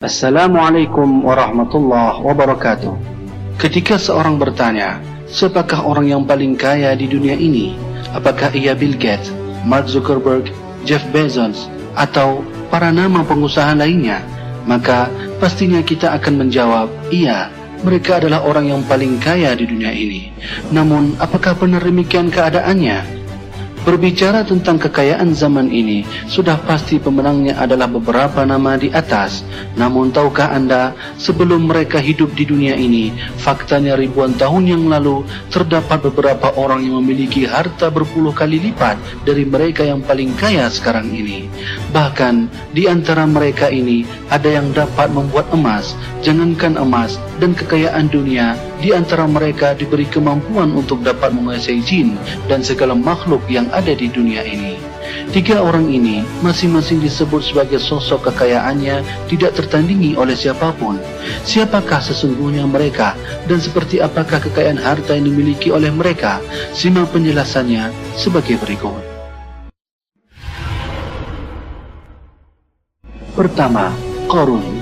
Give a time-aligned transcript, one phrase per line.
[0.00, 2.96] Assalamualaikum warahmatullahi wabarakatuh.
[3.60, 4.96] Ketika seorang bertanya,
[5.28, 7.76] siapakah orang yang paling kaya di dunia ini?
[8.16, 9.28] Apakah ia Bill Gates,
[9.68, 10.48] Mark Zuckerberg,
[10.88, 11.68] Jeff Bezos,
[12.00, 12.40] atau
[12.72, 14.24] para nama pengusaha lainnya?
[14.64, 17.52] Maka pastinya kita akan menjawab, iya,
[17.84, 20.32] mereka adalah orang yang paling kaya di dunia ini.
[20.72, 23.19] Namun, apakah benar demikian keadaannya?
[23.80, 29.40] Berbicara tentang kekayaan zaman ini, sudah pasti pemenangnya adalah beberapa nama di atas.
[29.72, 33.08] Namun tahukah anda, sebelum mereka hidup di dunia ini,
[33.40, 39.48] faktanya ribuan tahun yang lalu, terdapat beberapa orang yang memiliki harta berpuluh kali lipat dari
[39.48, 41.48] mereka yang paling kaya sekarang ini.
[41.96, 48.54] Bahkan, di antara mereka ini, ada yang dapat membuat emas, jangankan emas dan kekayaan dunia,
[48.84, 54.12] di antara mereka diberi kemampuan untuk dapat menguasai jin dan segala makhluk yang ada di
[54.12, 54.76] dunia ini.
[55.30, 61.00] Tiga orang ini masing-masing disebut sebagai sosok kekayaannya tidak tertandingi oleh siapa pun.
[61.42, 63.16] Siapakah sesungguhnya mereka
[63.48, 66.38] dan seperti apakah kekayaan harta yang dimiliki oleh mereka?
[66.76, 69.02] Simak penjelasannya sebagai berikut.
[73.34, 73.94] Pertama,
[74.28, 74.79] Korun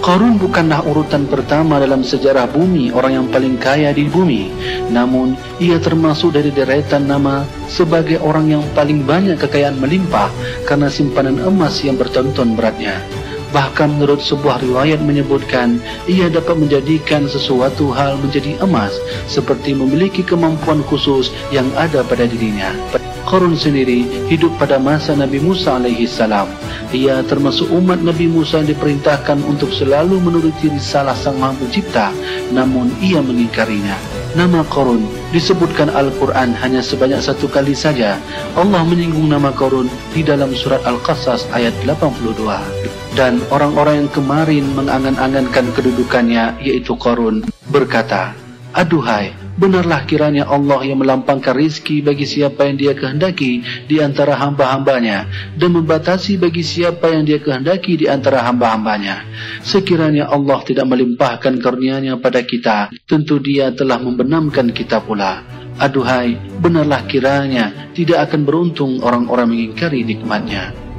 [0.00, 4.48] Qarun bukanlah urutan pertama dalam sejarah bumi orang yang paling kaya di bumi.
[4.88, 10.32] Namun, ia termasuk dari deretan nama sebagai orang yang paling banyak kekayaan melimpah
[10.64, 12.96] karena simpanan emas yang bertonton beratnya.
[13.52, 15.76] Bahkan menurut sebuah riwayat menyebutkan,
[16.08, 18.96] ia dapat menjadikan sesuatu hal menjadi emas
[19.28, 22.72] seperti memiliki kemampuan khusus yang ada pada dirinya.
[23.30, 26.50] Qarun sendiri hidup pada masa Nabi Musa alaihi salam.
[26.90, 32.10] Ia termasuk umat Nabi Musa yang diperintahkan untuk selalu menuruti risalah Sang Maha Pencipta,
[32.50, 33.94] namun ia mengingkarinya.
[34.34, 38.18] Nama Qarun disebutkan Al-Quran hanya sebanyak satu kali saja.
[38.58, 42.34] Allah menyinggung nama Qarun di dalam surat Al-Qasas ayat 82.
[43.14, 48.34] Dan orang-orang yang kemarin mengangan-angankan kedudukannya, yaitu Qarun, berkata,
[48.70, 55.28] Aduhai, benarlah kiranya Allah yang melampangkan rizki bagi siapa yang dia kehendaki di antara hamba-hambanya
[55.60, 59.20] dan membatasi bagi siapa yang dia kehendaki di antara hamba-hambanya.
[59.60, 65.44] Sekiranya Allah tidak melimpahkan karunia-Nya pada kita, tentu dia telah membenamkan kita pula.
[65.76, 70.89] Aduhai, benarlah kiranya tidak akan beruntung orang-orang mengingkari nikmatnya.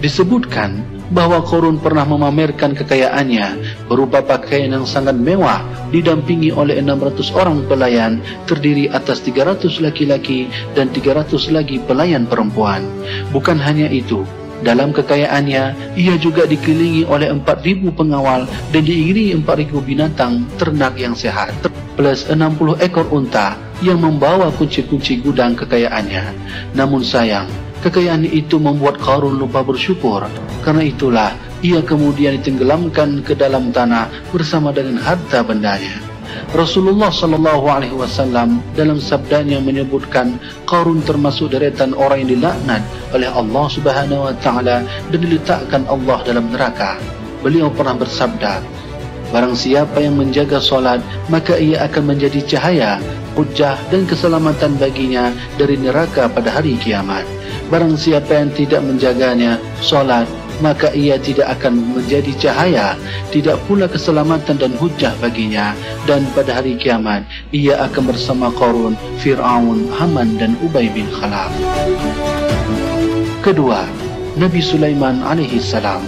[0.00, 3.58] Disebutkan bahawa Korun pernah memamerkan kekayaannya
[3.90, 5.60] berupa pakaian yang sangat mewah
[5.90, 12.86] didampingi oleh 600 orang pelayan terdiri atas 300 laki-laki dan 300 lagi pelayan perempuan.
[13.34, 14.22] Bukan hanya itu,
[14.62, 21.52] dalam kekayaannya ia juga dikelilingi oleh 4000 pengawal dan diiringi 4000 binatang ternak yang sehat
[22.00, 26.32] plus 60 ekor unta yang membawa kunci-kunci gudang kekayaannya.
[26.72, 27.48] Namun sayang,
[27.80, 30.28] Kekayaan itu membuat Qarun lupa bersyukur.
[30.60, 31.32] Karena itulah
[31.64, 35.96] ia kemudian ditenggelamkan ke dalam tanah bersama dengan harta bendanya.
[36.52, 40.36] Rasulullah sallallahu alaihi wasallam dalam sabdanya menyebutkan
[40.68, 42.82] Qarun termasuk deretan orang yang dilaknat
[43.16, 47.00] oleh Allah Subhanahu wa taala dan diletakkan Allah dalam neraka.
[47.40, 48.60] Beliau pernah bersabda,
[49.30, 50.98] Barang siapa yang menjaga solat,
[51.30, 52.98] maka ia akan menjadi cahaya,
[53.38, 57.39] hujah dan keselamatan baginya dari neraka pada hari kiamat.
[57.70, 60.26] Barang siapa yang tidak menjaganya solat,
[60.58, 62.98] maka ia tidak akan menjadi cahaya,
[63.30, 65.72] tidak pula keselamatan dan hujah baginya.
[66.02, 67.22] Dan pada hari kiamat,
[67.54, 71.54] ia akan bersama Qarun, Fir'aun, Haman dan Ubay bin Khalaf.
[73.40, 73.86] Kedua,
[74.34, 76.02] Nabi Sulaiman alaihi salam.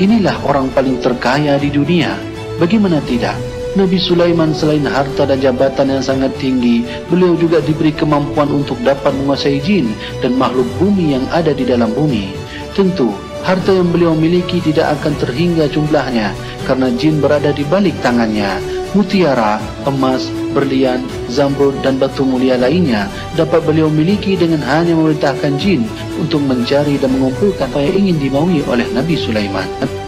[0.00, 2.16] Inilah orang paling terkaya di dunia.
[2.56, 3.49] Bagaimana tidak?
[3.80, 9.08] Nabi Sulaiman selain harta dan jabatan yang sangat tinggi, beliau juga diberi kemampuan untuk dapat
[9.16, 12.36] menguasai jin dan makhluk bumi yang ada di dalam bumi.
[12.76, 13.08] Tentu,
[13.40, 16.36] harta yang beliau miliki tidak akan terhingga jumlahnya
[16.68, 18.60] karena jin berada di balik tangannya.
[18.92, 19.56] Mutiara,
[19.88, 21.00] emas, berlian,
[21.32, 25.88] zamrud dan batu mulia lainnya dapat beliau miliki dengan hanya memerintahkan jin
[26.20, 29.99] untuk mencari dan mengumpulkan apa yang ingin dimaui oleh Nabi Sulaiman.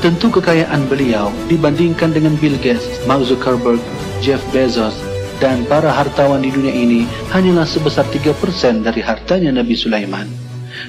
[0.00, 3.84] Tentu kekayaan beliau dibandingkan dengan Bill Gates, Mark Zuckerberg,
[4.24, 4.96] Jeff Bezos
[5.44, 10.24] dan para hartawan di dunia ini hanyalah sebesar 3% dari hartanya Nabi Sulaiman.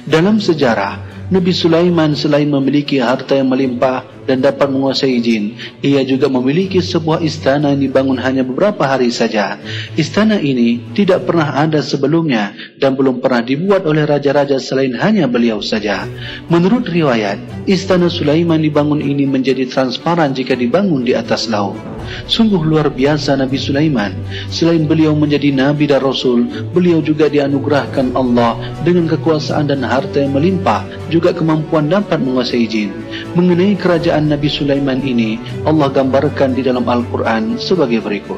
[0.08, 5.54] Dalam sejarah, Nabi Sulaiman selain memiliki harta yang melimpah dan dapat menguasai jin.
[5.82, 9.58] Ia juga memiliki sebuah istana yang dibangun hanya beberapa hari saja.
[9.98, 15.58] Istana ini tidak pernah ada sebelumnya dan belum pernah dibuat oleh raja-raja selain hanya beliau
[15.58, 16.06] saja.
[16.52, 21.78] Menurut riwayat, istana Sulaiman dibangun ini menjadi transparan jika dibangun di atas laut.
[22.26, 24.12] Sungguh luar biasa Nabi Sulaiman.
[24.52, 30.34] Selain beliau menjadi Nabi dan Rasul, beliau juga dianugerahkan Allah dengan kekuasaan dan harta yang
[30.36, 32.90] melimpah, juga kemampuan dapat menguasai jin.
[33.32, 38.36] Mengenai kerajaan kerajaan Nabi Sulaiman ini Allah gambarkan di dalam Al-Quran sebagai berikut.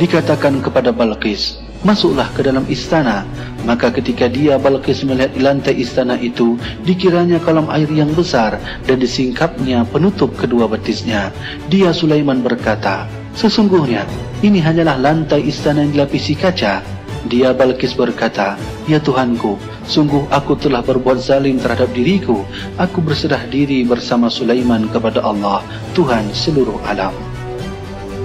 [0.00, 3.28] Dikatakan kepada Balqis, masuklah ke dalam istana.
[3.68, 6.56] Maka ketika dia Balqis melihat lantai istana itu,
[6.88, 8.56] dikiranya kolam air yang besar
[8.88, 11.28] dan disingkapnya penutup kedua betisnya.
[11.68, 13.04] Dia Sulaiman berkata,
[13.36, 14.08] sesungguhnya
[14.40, 16.80] ini hanyalah lantai istana yang dilapisi kaca.
[17.28, 18.56] Dia Balqis berkata,
[18.88, 22.42] Ya Tuhanku, sungguh aku telah berbuat zalim terhadap diriku.
[22.78, 25.62] Aku berserah diri bersama Sulaiman kepada Allah,
[25.96, 27.14] Tuhan seluruh alam.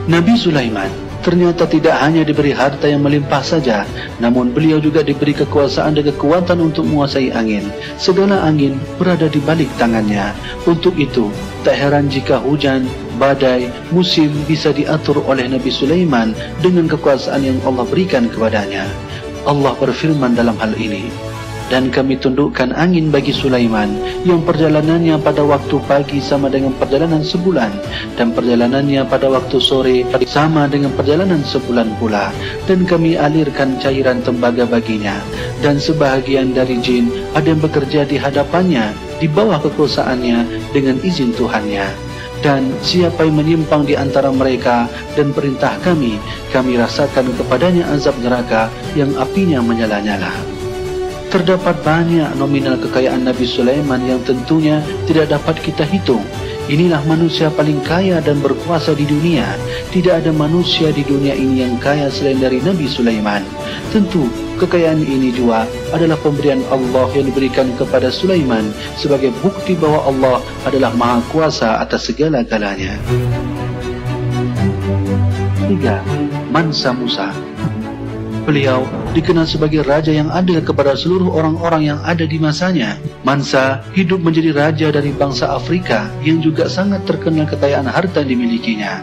[0.07, 0.88] Nabi Sulaiman
[1.27, 3.83] ternyata tidak hanya diberi harta yang melimpah saja,
[4.24, 7.68] namun beliau juga diberi kekuasaan dan kekuatan untuk menguasai angin.
[8.00, 10.31] Segala angin berada di balik tangannya.
[10.63, 11.27] Untuk itu,
[11.68, 12.88] tak heran jika hujan,
[13.19, 16.31] badai, musim bisa diatur oleh Nabi Sulaiman
[16.63, 18.88] dengan kekuasaan yang Allah berikan kepadanya.
[19.44, 21.12] Allah berfirman dalam hal ini,
[21.67, 23.91] dan kami tundukkan angin bagi Sulaiman
[24.23, 27.71] yang perjalanannya pada waktu pagi sama dengan perjalanan sebulan
[28.15, 32.31] dan perjalanannya pada waktu sore sama dengan perjalanan sebulan pula.
[32.67, 35.19] Dan kami alirkan cairan tembaga baginya.
[35.59, 41.87] Dan sebahagian dari jin ada yang bekerja di hadapannya di bawah kekuasaannya dengan izin Tuhannya.
[42.37, 44.85] Dan siapa yang menyimpang di antara mereka
[45.17, 46.21] dan perintah kami
[46.53, 50.56] kami rasakan kepadanya azab neraka yang apinya menyala-nyala
[51.27, 56.24] terdapat banyak nominal kekayaan Nabi Sulaiman yang tentunya tidak dapat kita hitung.
[56.68, 59.56] Inilah manusia paling kaya dan berkuasa di dunia.
[59.88, 63.39] Tidak ada manusia di dunia ini yang kaya selain dari Nabi Sulaiman.
[63.95, 64.27] Tentu,
[64.59, 65.63] kekayaan ini juga
[65.95, 68.68] adalah pemberian Allah yang diberikan kepada Sulaiman
[69.00, 70.38] sebagai bukti bahwa Allah
[70.68, 73.00] adalah maha kuasa atas segala-galanya.
[75.71, 76.51] 3.
[76.51, 77.31] Mansa Musa
[78.47, 83.01] Beliau dikenal sebagai raja yang adil kepada seluruh orang-orang yang ada di masanya.
[83.25, 89.01] Mansa hidup menjadi raja dari bangsa Afrika yang juga sangat terkenal kekayaan harta dimilikinya.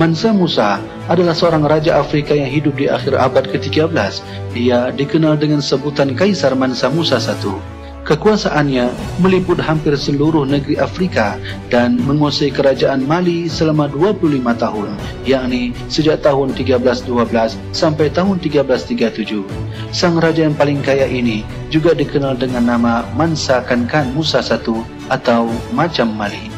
[0.00, 0.80] Mansa Musa
[1.12, 3.92] adalah seorang raja Afrika yang hidup di akhir abad ke-13.
[4.56, 7.79] Dia dikenal dengan sebutan Kaisar Mansa Musa I.
[8.10, 8.90] Kekuasaannya
[9.22, 11.38] meliput hampir seluruh negeri Afrika
[11.70, 14.90] dan menguasai kerajaan Mali selama 25 tahun,
[15.22, 17.06] yakni sejak tahun 1312
[17.70, 19.46] sampai tahun 1337.
[19.94, 24.58] Sang raja yang paling kaya ini juga dikenal dengan nama Mansa Kankan Musa I
[25.06, 26.50] atau Macam Mali.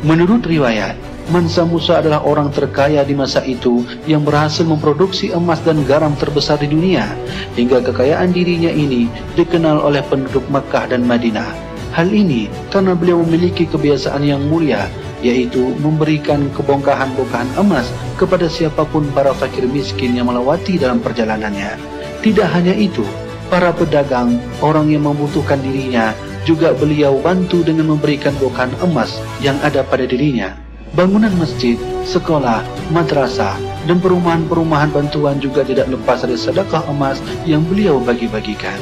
[0.00, 0.96] Menurut riwayat,
[1.28, 6.56] Mansa Musa adalah orang terkaya di masa itu yang berhasil memproduksi emas dan garam terbesar
[6.56, 7.04] di dunia
[7.52, 11.52] hingga kekayaan dirinya ini dikenal oleh penduduk Makkah dan Madinah.
[11.92, 14.88] Hal ini karena beliau memiliki kebiasaan yang mulia
[15.20, 21.76] yaitu memberikan kebongkahan-bongkahan emas kepada siapa pun para fakir miskin yang melewati dalam perjalanannya.
[22.24, 23.04] Tidak hanya itu,
[23.52, 26.16] para pedagang, orang yang membutuhkan dirinya
[26.48, 30.67] juga beliau bantu dengan memberikan bongkahan emas yang ada pada dirinya.
[30.96, 31.76] Bangunan masjid,
[32.08, 38.76] sekolah, madrasah dan perumahan-perumahan bantuan juga tidak lepas dari sedekah emas yang beliau bagi-bagikan.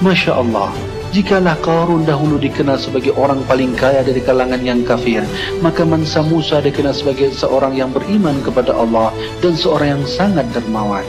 [0.00, 0.72] Masya Allah,
[1.12, 5.24] jikalah Qarun dahulu dikenal sebagai orang paling kaya dari kalangan yang kafir,
[5.60, 9.12] maka Mansa Musa dikenal sebagai seorang yang beriman kepada Allah
[9.44, 11.04] dan seorang yang sangat dermawan.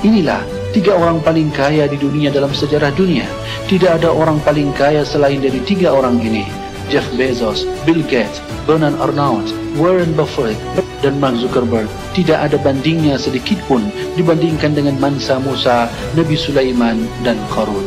[0.00, 0.40] Inilah
[0.72, 3.28] tiga orang paling kaya di dunia dalam sejarah dunia.
[3.68, 6.59] Tidak ada orang paling kaya selain dari tiga orang ini.
[6.90, 9.46] Jeff Bezos, Bill Gates, Bernard Arnault,
[9.78, 10.58] Warren Buffett
[11.00, 15.86] dan Mark Zuckerberg tidak ada bandingnya sedikit pun dibandingkan dengan Mansa Musa,
[16.18, 17.86] Nabi Sulaiman dan Qarun.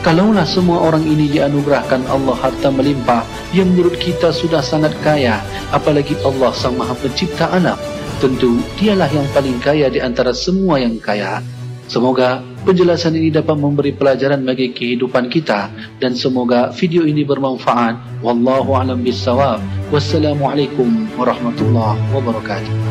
[0.00, 5.42] Kalaulah semua orang ini dianugerahkan Allah harta melimpah yang menurut kita sudah sangat kaya,
[5.74, 7.76] apalagi Allah Sang Maha Pencipta alam,
[8.22, 11.42] tentu dialah yang paling kaya di antara semua yang kaya.
[11.88, 18.20] Semoga penjelasan ini dapat memberi pelajaran bagi kehidupan kita dan semoga video ini bermanfaat.
[18.20, 19.56] Wallahu a'lam bissawab.
[19.88, 22.87] Wassalamualaikum warahmatullahi wabarakatuh.